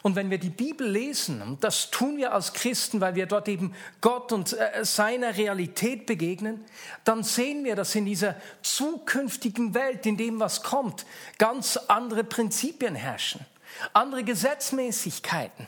Und 0.01 0.15
wenn 0.15 0.31
wir 0.31 0.39
die 0.39 0.49
Bibel 0.49 0.89
lesen, 0.89 1.41
und 1.41 1.63
das 1.63 1.91
tun 1.91 2.17
wir 2.17 2.33
als 2.33 2.53
Christen, 2.53 2.99
weil 2.99 3.13
wir 3.13 3.27
dort 3.27 3.47
eben 3.47 3.75
Gott 4.01 4.31
und 4.31 4.53
äh, 4.53 4.83
seiner 4.83 5.37
Realität 5.37 6.07
begegnen, 6.07 6.65
dann 7.03 7.23
sehen 7.23 7.63
wir, 7.63 7.75
dass 7.75 7.93
in 7.93 8.05
dieser 8.05 8.35
zukünftigen 8.63 9.75
Welt, 9.75 10.07
in 10.07 10.17
dem 10.17 10.39
was 10.39 10.63
kommt, 10.63 11.05
ganz 11.37 11.77
andere 11.77 12.23
Prinzipien 12.23 12.95
herrschen 12.95 13.45
andere 13.93 14.23
Gesetzmäßigkeiten, 14.23 15.67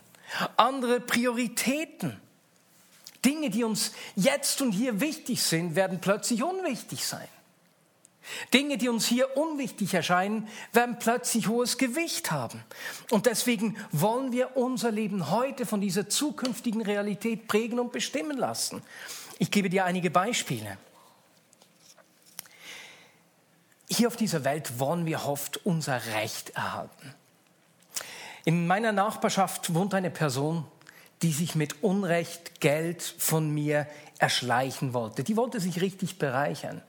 andere 0.57 0.99
Prioritäten. 0.99 2.19
Dinge, 3.25 3.49
die 3.49 3.63
uns 3.63 3.91
jetzt 4.15 4.61
und 4.61 4.71
hier 4.71 5.01
wichtig 5.01 5.43
sind, 5.43 5.75
werden 5.75 5.99
plötzlich 5.99 6.41
unwichtig 6.43 7.05
sein. 7.05 7.27
Dinge, 8.53 8.77
die 8.77 8.89
uns 8.89 9.07
hier 9.07 9.37
unwichtig 9.37 9.93
erscheinen, 9.93 10.47
werden 10.71 10.99
plötzlich 10.99 11.47
hohes 11.47 11.77
Gewicht 11.77 12.31
haben. 12.31 12.63
Und 13.09 13.25
deswegen 13.25 13.75
wollen 13.91 14.31
wir 14.31 14.55
unser 14.55 14.91
Leben 14.91 15.31
heute 15.31 15.65
von 15.65 15.81
dieser 15.81 16.09
zukünftigen 16.09 16.81
Realität 16.81 17.47
prägen 17.47 17.79
und 17.79 17.91
bestimmen 17.91 18.37
lassen. 18.37 18.81
Ich 19.39 19.51
gebe 19.51 19.69
dir 19.69 19.85
einige 19.85 20.11
Beispiele. 20.11 20.77
Hier 23.89 24.07
auf 24.07 24.15
dieser 24.15 24.43
Welt 24.43 24.79
wollen 24.79 25.05
wir 25.05 25.25
oft 25.25 25.65
unser 25.65 26.05
Recht 26.13 26.51
erhalten. 26.51 27.15
In 28.45 28.67
meiner 28.67 28.91
Nachbarschaft 28.91 29.73
wohnt 29.73 29.93
eine 29.93 30.09
Person, 30.09 30.65
die 31.21 31.31
sich 31.31 31.55
mit 31.55 31.83
Unrecht 31.83 32.61
Geld 32.61 33.03
von 33.03 33.53
mir 33.53 33.87
erschleichen 34.19 34.93
wollte. 34.93 35.23
Die 35.23 35.37
wollte 35.37 35.59
sich 35.59 35.81
richtig 35.81 36.17
bereichern. 36.17 36.81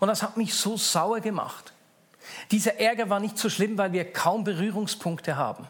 Und 0.00 0.08
das 0.08 0.22
hat 0.22 0.36
mich 0.36 0.54
so 0.54 0.76
sauer 0.76 1.20
gemacht. 1.20 1.72
Dieser 2.50 2.78
Ärger 2.78 3.10
war 3.10 3.20
nicht 3.20 3.38
so 3.38 3.48
schlimm, 3.48 3.78
weil 3.78 3.92
wir 3.92 4.12
kaum 4.12 4.44
Berührungspunkte 4.44 5.36
haben. 5.36 5.66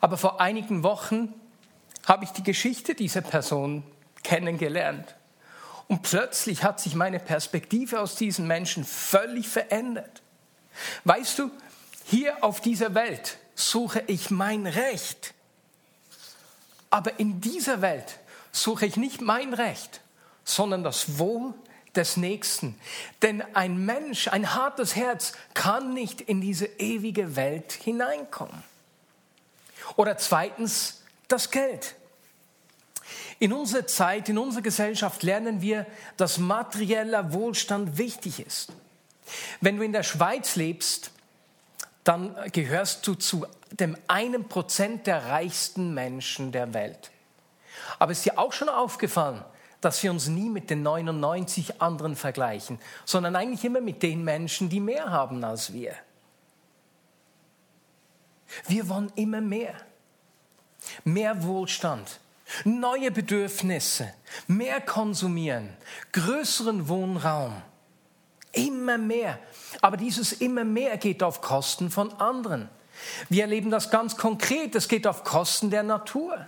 Aber 0.00 0.16
vor 0.16 0.40
einigen 0.40 0.82
Wochen 0.82 1.32
habe 2.06 2.24
ich 2.24 2.30
die 2.30 2.42
Geschichte 2.42 2.94
dieser 2.94 3.20
Person 3.20 3.82
kennengelernt. 4.22 5.14
Und 5.88 6.02
plötzlich 6.02 6.64
hat 6.64 6.80
sich 6.80 6.94
meine 6.94 7.18
Perspektive 7.18 8.00
aus 8.00 8.16
diesen 8.16 8.46
Menschen 8.46 8.84
völlig 8.84 9.48
verändert. 9.48 10.22
Weißt 11.04 11.38
du, 11.38 11.50
hier 12.04 12.42
auf 12.42 12.60
dieser 12.60 12.94
Welt 12.94 13.38
suche 13.54 14.02
ich 14.06 14.30
mein 14.30 14.66
Recht. 14.66 15.34
Aber 16.90 17.18
in 17.18 17.40
dieser 17.40 17.80
Welt 17.82 18.18
suche 18.52 18.86
ich 18.86 18.96
nicht 18.96 19.20
mein 19.20 19.54
Recht, 19.54 20.00
sondern 20.44 20.84
das 20.84 21.18
Wohl 21.18 21.54
des 21.96 22.16
Nächsten. 22.16 22.78
Denn 23.22 23.42
ein 23.54 23.84
Mensch, 23.84 24.28
ein 24.28 24.54
hartes 24.54 24.96
Herz 24.96 25.32
kann 25.54 25.94
nicht 25.94 26.20
in 26.20 26.40
diese 26.40 26.66
ewige 26.66 27.36
Welt 27.36 27.72
hineinkommen. 27.72 28.62
Oder 29.96 30.16
zweitens 30.18 31.02
das 31.28 31.50
Geld. 31.50 31.94
In 33.38 33.52
unserer 33.52 33.86
Zeit, 33.86 34.28
in 34.28 34.38
unserer 34.38 34.62
Gesellschaft 34.62 35.22
lernen 35.22 35.60
wir, 35.60 35.86
dass 36.16 36.38
materieller 36.38 37.32
Wohlstand 37.32 37.98
wichtig 37.98 38.40
ist. 38.40 38.72
Wenn 39.60 39.76
du 39.76 39.84
in 39.84 39.92
der 39.92 40.02
Schweiz 40.02 40.56
lebst, 40.56 41.10
dann 42.04 42.36
gehörst 42.52 43.06
du 43.06 43.14
zu 43.14 43.46
dem 43.72 43.96
einen 44.08 44.48
Prozent 44.48 45.06
der 45.06 45.26
reichsten 45.26 45.94
Menschen 45.94 46.52
der 46.52 46.74
Welt. 46.74 47.10
Aber 47.98 48.12
ist 48.12 48.24
dir 48.24 48.38
auch 48.38 48.52
schon 48.52 48.68
aufgefallen, 48.68 49.44
dass 49.80 50.02
wir 50.02 50.10
uns 50.10 50.28
nie 50.28 50.48
mit 50.48 50.70
den 50.70 50.82
99 50.82 51.80
anderen 51.80 52.16
vergleichen, 52.16 52.78
sondern 53.04 53.36
eigentlich 53.36 53.64
immer 53.64 53.80
mit 53.80 54.02
den 54.02 54.24
Menschen, 54.24 54.68
die 54.68 54.80
mehr 54.80 55.10
haben 55.10 55.44
als 55.44 55.72
wir. 55.72 55.94
Wir 58.66 58.88
wollen 58.88 59.12
immer 59.16 59.40
mehr. 59.40 59.74
Mehr 61.04 61.42
Wohlstand. 61.42 62.20
neue 62.64 63.10
Bedürfnisse, 63.10 64.12
mehr 64.46 64.80
konsumieren, 64.80 65.70
größeren 66.12 66.88
Wohnraum. 66.88 67.62
Immer 68.54 68.98
mehr. 68.98 69.38
Aber 69.80 69.96
dieses 69.96 70.32
immer 70.32 70.64
mehr 70.64 70.96
geht 70.96 71.22
auf 71.22 71.40
Kosten 71.40 71.90
von 71.90 72.12
anderen. 72.20 72.68
Wir 73.28 73.42
erleben 73.42 73.70
das 73.70 73.90
ganz 73.90 74.16
konkret. 74.16 74.74
Es 74.74 74.88
geht 74.88 75.06
auf 75.06 75.24
Kosten 75.24 75.70
der 75.70 75.82
Natur. 75.82 76.46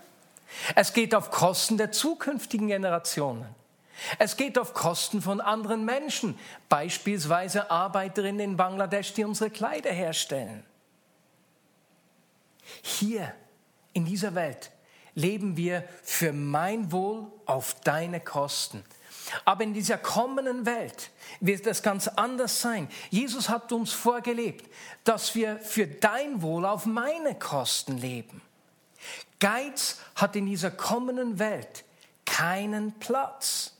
Es 0.74 0.92
geht 0.92 1.14
auf 1.14 1.30
Kosten 1.30 1.76
der 1.76 1.92
zukünftigen 1.92 2.68
Generationen. 2.68 3.46
Es 4.18 4.36
geht 4.36 4.58
auf 4.58 4.74
Kosten 4.74 5.22
von 5.22 5.40
anderen 5.40 5.84
Menschen, 5.84 6.38
beispielsweise 6.68 7.70
Arbeiterinnen 7.70 8.40
in 8.40 8.56
Bangladesch, 8.56 9.14
die 9.14 9.24
unsere 9.24 9.50
Kleider 9.50 9.90
herstellen. 9.90 10.64
Hier 12.82 13.32
in 13.92 14.04
dieser 14.04 14.34
Welt 14.34 14.70
leben 15.14 15.56
wir 15.56 15.84
für 16.02 16.32
mein 16.32 16.92
Wohl 16.92 17.26
auf 17.46 17.80
deine 17.80 18.20
Kosten. 18.20 18.84
Aber 19.44 19.64
in 19.64 19.74
dieser 19.74 19.98
kommenden 19.98 20.66
Welt 20.66 21.10
wird 21.40 21.66
das 21.66 21.82
ganz 21.82 22.08
anders 22.08 22.60
sein. 22.60 22.88
Jesus 23.10 23.48
hat 23.48 23.72
uns 23.72 23.92
vorgelebt, 23.92 24.72
dass 25.04 25.34
wir 25.34 25.58
für 25.58 25.86
dein 25.86 26.42
Wohl 26.42 26.64
auf 26.64 26.86
meine 26.86 27.34
Kosten 27.34 27.98
leben. 27.98 28.42
Geiz 29.38 29.98
hat 30.14 30.36
in 30.36 30.46
dieser 30.46 30.70
kommenden 30.70 31.38
Welt 31.38 31.84
keinen 32.24 32.92
Platz. 32.98 33.72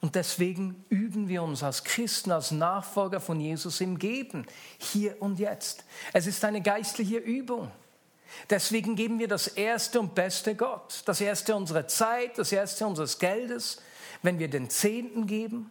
Und 0.00 0.16
deswegen 0.16 0.84
üben 0.88 1.28
wir 1.28 1.42
uns 1.44 1.62
als 1.62 1.84
Christen, 1.84 2.32
als 2.32 2.50
Nachfolger 2.50 3.20
von 3.20 3.40
Jesus 3.40 3.80
im 3.80 3.98
Geben, 3.98 4.46
hier 4.78 5.20
und 5.22 5.38
jetzt. 5.38 5.84
Es 6.12 6.26
ist 6.26 6.44
eine 6.44 6.60
geistliche 6.60 7.18
Übung. 7.18 7.70
Deswegen 8.50 8.96
geben 8.96 9.18
wir 9.18 9.28
das 9.28 9.48
Erste 9.48 10.00
und 10.00 10.14
Beste 10.14 10.54
Gott. 10.54 11.02
Das 11.06 11.20
Erste 11.20 11.54
unserer 11.56 11.86
Zeit, 11.86 12.38
das 12.38 12.52
Erste 12.52 12.86
unseres 12.86 13.18
Geldes, 13.18 13.80
wenn 14.22 14.38
wir 14.38 14.48
den 14.48 14.70
Zehnten 14.70 15.26
geben. 15.26 15.70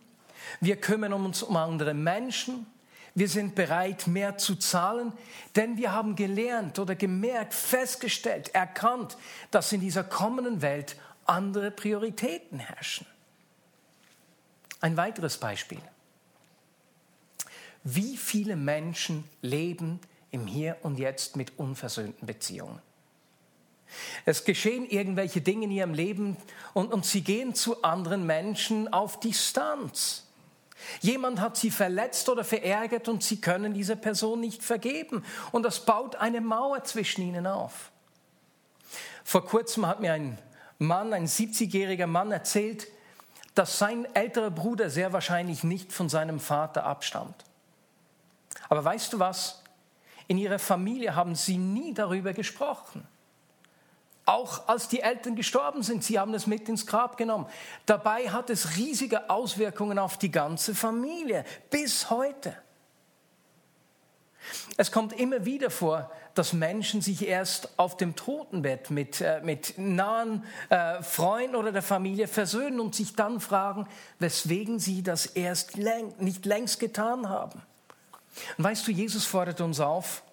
Wir 0.60 0.76
kümmern 0.76 1.14
uns 1.14 1.44
um 1.44 1.56
andere 1.56 1.94
Menschen. 1.94 2.66
Wir 3.14 3.28
sind 3.28 3.56
bereit, 3.56 4.08
mehr 4.08 4.38
zu 4.38 4.56
zahlen, 4.56 5.12
denn 5.56 5.78
wir 5.78 5.92
haben 5.92 6.16
gelernt 6.16 6.80
oder 6.80 6.96
gemerkt, 6.96 7.54
festgestellt, 7.54 8.56
erkannt, 8.56 9.18
dass 9.52 9.74
in 9.74 9.82
dieser 9.82 10.04
kommenden 10.06 10.62
Welt 10.62 10.96
andere 11.26 11.72
Prioritäten 11.72 12.60
herrschen. 12.60 13.06
Ein 14.80 14.96
weiteres 14.96 15.38
Beispiel. 15.38 15.82
Wie 17.84 18.16
viele 18.16 18.56
Menschen 18.56 19.26
leben 19.42 20.00
im 20.32 20.48
Hier 20.48 20.78
und 20.82 20.98
Jetzt 20.98 21.36
mit 21.36 21.58
unversöhnten 21.60 22.26
Beziehungen. 22.26 22.82
Es 24.26 24.46
geschehen 24.46 24.88
irgendwelche 24.90 25.42
Dinge 25.42 25.66
in 25.66 25.72
ihrem 25.72 25.94
Leben 25.94 26.38
und, 26.74 26.94
und 26.94 27.06
sie 27.06 27.22
gehen 27.22 27.54
zu 27.54 27.84
anderen 27.84 28.26
Menschen 28.26 28.92
auf 28.92 29.20
Distanz. 29.20 30.28
Jemand 31.02 31.40
hat 31.40 31.58
sie 31.58 31.72
verletzt 31.72 32.28
oder 32.30 32.44
verärgert 32.44 33.08
und 33.08 33.24
sie 33.24 33.40
können 33.40 33.74
dieser 33.74 33.96
Person 33.96 34.40
nicht 34.40 34.64
vergeben. 34.64 35.24
Und 35.52 35.64
das 35.64 35.86
baut 35.86 36.16
eine 36.16 36.42
Mauer 36.42 36.84
zwischen 36.84 37.22
ihnen 37.22 37.46
auf. 37.46 37.92
Vor 39.24 39.46
kurzem 39.46 39.86
hat 39.86 40.00
mir 40.00 40.14
ein 40.14 40.40
Mann, 40.80 41.14
ein 41.14 41.28
70-jähriger 41.28 42.08
Mann 42.08 42.32
erzählt, 42.32 42.88
dass 43.54 43.78
sein 43.78 44.08
älterer 44.16 44.50
Bruder 44.50 44.90
sehr 44.90 45.14
wahrscheinlich 45.14 45.64
nicht 45.64 45.94
von 45.94 46.10
seinem 46.10 46.40
Vater 46.40 46.86
abstammt. 46.86 47.46
Aber 48.70 48.84
weißt 48.84 49.14
du 49.14 49.20
was? 49.20 49.61
In 50.32 50.38
ihrer 50.38 50.60
Familie 50.60 51.14
haben 51.14 51.36
sie 51.36 51.58
nie 51.58 51.94
darüber 51.94 52.32
gesprochen. 52.32 53.06
Auch 54.26 54.66
als 54.70 54.88
die 54.88 55.02
Eltern 55.02 55.36
gestorben 55.36 55.84
sind, 55.84 56.06
sie 56.06 56.20
haben 56.20 56.34
es 56.34 56.48
mit 56.48 56.70
ins 56.70 56.88
Grab 56.88 57.18
genommen. 57.18 57.48
Dabei 57.86 58.30
hat 58.30 58.50
es 58.50 58.78
riesige 58.78 59.30
Auswirkungen 59.30 60.00
auf 60.00 60.18
die 60.18 60.32
ganze 60.32 60.74
Familie, 60.74 61.44
bis 61.70 62.10
heute. 62.10 62.56
Es 64.78 64.94
kommt 64.94 65.12
immer 65.12 65.44
wieder 65.44 65.70
vor, 65.70 66.10
dass 66.34 66.54
Menschen 66.54 67.02
sich 67.02 67.28
erst 67.28 67.78
auf 67.78 67.98
dem 67.98 68.16
Totenbett 68.16 68.90
mit, 68.90 69.20
äh, 69.20 69.42
mit 69.44 69.74
nahen 69.78 70.46
äh, 70.70 71.04
Freunden 71.04 71.58
oder 71.58 71.74
der 71.74 71.82
Familie 71.82 72.30
versöhnen 72.30 72.80
und 72.80 72.96
sich 72.96 73.18
dann 73.18 73.42
fragen, 73.42 73.86
weswegen 74.20 74.80
sie 74.80 75.04
das 75.04 75.26
erst 75.26 75.76
läng 75.76 76.14
nicht 76.20 76.46
längst 76.46 76.80
getan 76.80 77.28
haben. 77.28 77.64
Und 78.58 78.64
weißt 78.64 78.88
du, 78.88 78.92
Jesus 78.92 79.26
fordert 79.26 79.62
uns 79.62 79.80
auf, 79.80 80.24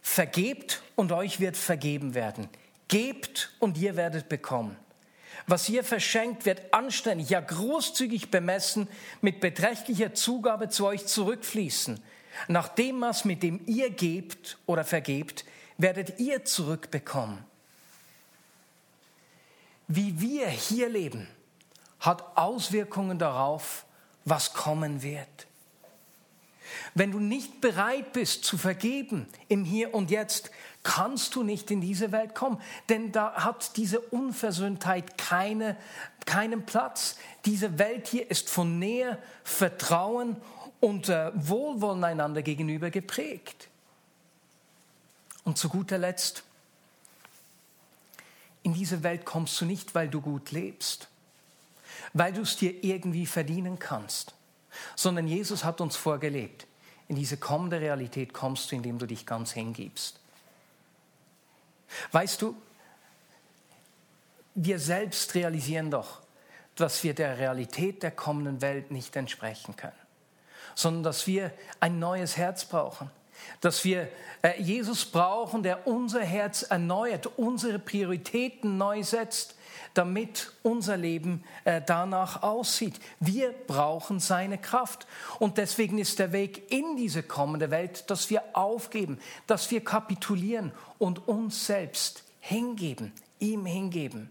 vergebt 0.00 0.82
und 0.96 1.12
euch 1.12 1.40
wird 1.40 1.56
vergeben 1.56 2.14
werden. 2.14 2.48
Gebt 2.88 3.52
und 3.58 3.78
ihr 3.78 3.96
werdet 3.96 4.28
bekommen. 4.28 4.76
Was 5.46 5.68
ihr 5.68 5.84
verschenkt, 5.84 6.46
wird 6.46 6.72
anständig, 6.72 7.30
ja 7.30 7.40
großzügig 7.40 8.30
bemessen, 8.30 8.88
mit 9.20 9.40
beträchtlicher 9.40 10.14
Zugabe 10.14 10.68
zu 10.68 10.86
euch 10.86 11.06
zurückfließen. 11.06 12.00
Nach 12.48 12.68
dem 12.68 12.98
Maß, 13.00 13.24
mit 13.24 13.42
dem 13.42 13.60
ihr 13.66 13.90
gebt 13.90 14.58
oder 14.66 14.84
vergebt, 14.84 15.44
werdet 15.76 16.18
ihr 16.18 16.44
zurückbekommen. 16.44 17.44
Wie 19.86 20.20
wir 20.20 20.48
hier 20.48 20.88
leben, 20.88 21.28
hat 22.00 22.36
Auswirkungen 22.36 23.18
darauf, 23.18 23.84
was 24.24 24.52
kommen 24.54 25.02
wird. 25.02 25.46
Wenn 26.94 27.12
du 27.12 27.18
nicht 27.18 27.60
bereit 27.60 28.12
bist 28.12 28.44
zu 28.44 28.56
vergeben 28.58 29.26
im 29.48 29.64
Hier 29.64 29.94
und 29.94 30.10
Jetzt, 30.10 30.50
kannst 30.82 31.34
du 31.34 31.42
nicht 31.42 31.70
in 31.70 31.80
diese 31.80 32.12
Welt 32.12 32.34
kommen. 32.34 32.60
Denn 32.88 33.10
da 33.10 33.32
hat 33.34 33.76
diese 33.76 34.00
Unversöhntheit 34.00 35.18
keine, 35.18 35.76
keinen 36.26 36.64
Platz. 36.64 37.16
Diese 37.44 37.78
Welt 37.78 38.06
hier 38.06 38.30
ist 38.30 38.48
von 38.48 38.78
Nähe, 38.78 39.18
Vertrauen 39.42 40.36
und 40.80 41.08
äh, 41.08 41.32
Wohlwollen 41.34 42.04
einander 42.04 42.42
gegenüber 42.42 42.90
geprägt. 42.90 43.68
Und 45.44 45.58
zu 45.58 45.68
guter 45.68 45.98
Letzt, 45.98 46.42
in 48.62 48.72
diese 48.72 49.02
Welt 49.02 49.24
kommst 49.24 49.60
du 49.60 49.66
nicht, 49.66 49.94
weil 49.94 50.08
du 50.08 50.20
gut 50.20 50.52
lebst, 50.52 51.08
weil 52.12 52.32
du 52.32 52.42
es 52.42 52.56
dir 52.56 52.84
irgendwie 52.84 53.26
verdienen 53.26 53.78
kannst 53.78 54.34
sondern 54.96 55.26
Jesus 55.26 55.64
hat 55.64 55.80
uns 55.80 55.96
vorgelebt. 55.96 56.66
In 57.08 57.16
diese 57.16 57.36
kommende 57.36 57.80
Realität 57.80 58.32
kommst 58.32 58.70
du, 58.70 58.76
indem 58.76 58.98
du 58.98 59.06
dich 59.06 59.26
ganz 59.26 59.52
hingibst. 59.52 60.20
Weißt 62.12 62.40
du, 62.42 62.56
wir 64.54 64.78
selbst 64.78 65.34
realisieren 65.34 65.90
doch, 65.90 66.20
dass 66.76 67.04
wir 67.04 67.14
der 67.14 67.38
Realität 67.38 68.02
der 68.02 68.10
kommenden 68.10 68.60
Welt 68.60 68.90
nicht 68.90 69.14
entsprechen 69.16 69.76
können, 69.76 69.92
sondern 70.74 71.02
dass 71.02 71.26
wir 71.26 71.52
ein 71.80 71.98
neues 71.98 72.36
Herz 72.36 72.64
brauchen, 72.64 73.10
dass 73.60 73.84
wir 73.84 74.08
äh, 74.42 74.60
Jesus 74.60 75.04
brauchen, 75.04 75.62
der 75.62 75.86
unser 75.86 76.22
Herz 76.22 76.62
erneuert, 76.62 77.26
unsere 77.36 77.78
Prioritäten 77.78 78.78
neu 78.78 79.02
setzt, 79.02 79.56
damit 79.94 80.52
unser 80.62 80.96
Leben 80.96 81.44
äh, 81.64 81.80
danach 81.84 82.42
aussieht. 82.42 83.00
Wir 83.20 83.52
brauchen 83.52 84.20
seine 84.20 84.58
Kraft. 84.58 85.06
Und 85.38 85.56
deswegen 85.56 85.98
ist 85.98 86.18
der 86.18 86.32
Weg 86.32 86.70
in 86.72 86.96
diese 86.96 87.22
kommende 87.22 87.70
Welt, 87.70 88.10
dass 88.10 88.28
wir 88.28 88.42
aufgeben, 88.52 89.18
dass 89.46 89.70
wir 89.70 89.82
kapitulieren 89.82 90.72
und 90.98 91.26
uns 91.28 91.66
selbst 91.66 92.24
hingeben, 92.40 93.12
ihm 93.38 93.64
hingeben. 93.64 94.30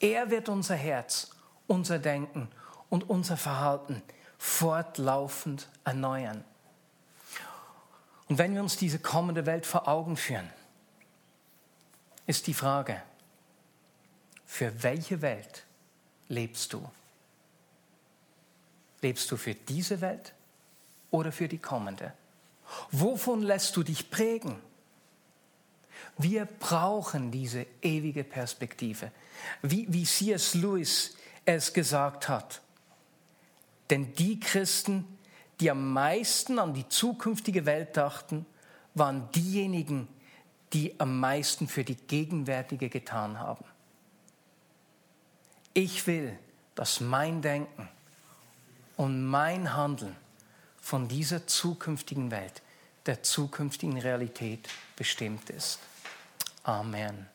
Er 0.00 0.30
wird 0.30 0.48
unser 0.48 0.74
Herz, 0.74 1.30
unser 1.66 1.98
Denken 1.98 2.48
und 2.88 3.08
unser 3.08 3.36
Verhalten 3.36 4.02
fortlaufend 4.38 5.68
erneuern. 5.84 6.44
Und 8.28 8.38
wenn 8.38 8.54
wir 8.54 8.62
uns 8.62 8.76
diese 8.76 8.98
kommende 8.98 9.46
Welt 9.46 9.66
vor 9.66 9.86
Augen 9.86 10.16
führen, 10.16 10.50
ist 12.26 12.46
die 12.46 12.54
Frage, 12.54 13.02
für 14.52 14.82
welche 14.82 15.22
Welt 15.22 15.64
lebst 16.28 16.74
du? 16.74 16.86
Lebst 19.00 19.30
du 19.30 19.38
für 19.38 19.54
diese 19.54 20.02
Welt 20.02 20.34
oder 21.10 21.32
für 21.32 21.48
die 21.48 21.56
kommende? 21.56 22.12
Wovon 22.90 23.40
lässt 23.40 23.74
du 23.76 23.82
dich 23.82 24.10
prägen? 24.10 24.56
Wir 26.18 26.44
brauchen 26.44 27.30
diese 27.30 27.64
ewige 27.80 28.24
Perspektive, 28.24 29.10
wie, 29.62 29.90
wie 29.90 30.04
C.S. 30.04 30.52
Lewis 30.52 31.16
es 31.46 31.72
gesagt 31.72 32.28
hat. 32.28 32.60
Denn 33.88 34.12
die 34.12 34.38
Christen, 34.38 35.16
die 35.60 35.70
am 35.70 35.94
meisten 35.94 36.58
an 36.58 36.74
die 36.74 36.86
zukünftige 36.90 37.64
Welt 37.64 37.96
dachten, 37.96 38.44
waren 38.92 39.30
diejenigen, 39.32 40.08
die 40.74 41.00
am 41.00 41.18
meisten 41.20 41.68
für 41.68 41.84
die 41.84 41.96
gegenwärtige 41.96 42.90
getan 42.90 43.38
haben. 43.38 43.64
Ich 45.74 46.06
will, 46.06 46.38
dass 46.74 47.00
mein 47.00 47.42
Denken 47.42 47.88
und 48.96 49.24
mein 49.24 49.74
Handeln 49.74 50.16
von 50.80 51.08
dieser 51.08 51.46
zukünftigen 51.46 52.30
Welt, 52.30 52.62
der 53.06 53.22
zukünftigen 53.22 53.98
Realität 53.98 54.68
bestimmt 54.96 55.48
ist. 55.50 55.78
Amen. 56.62 57.31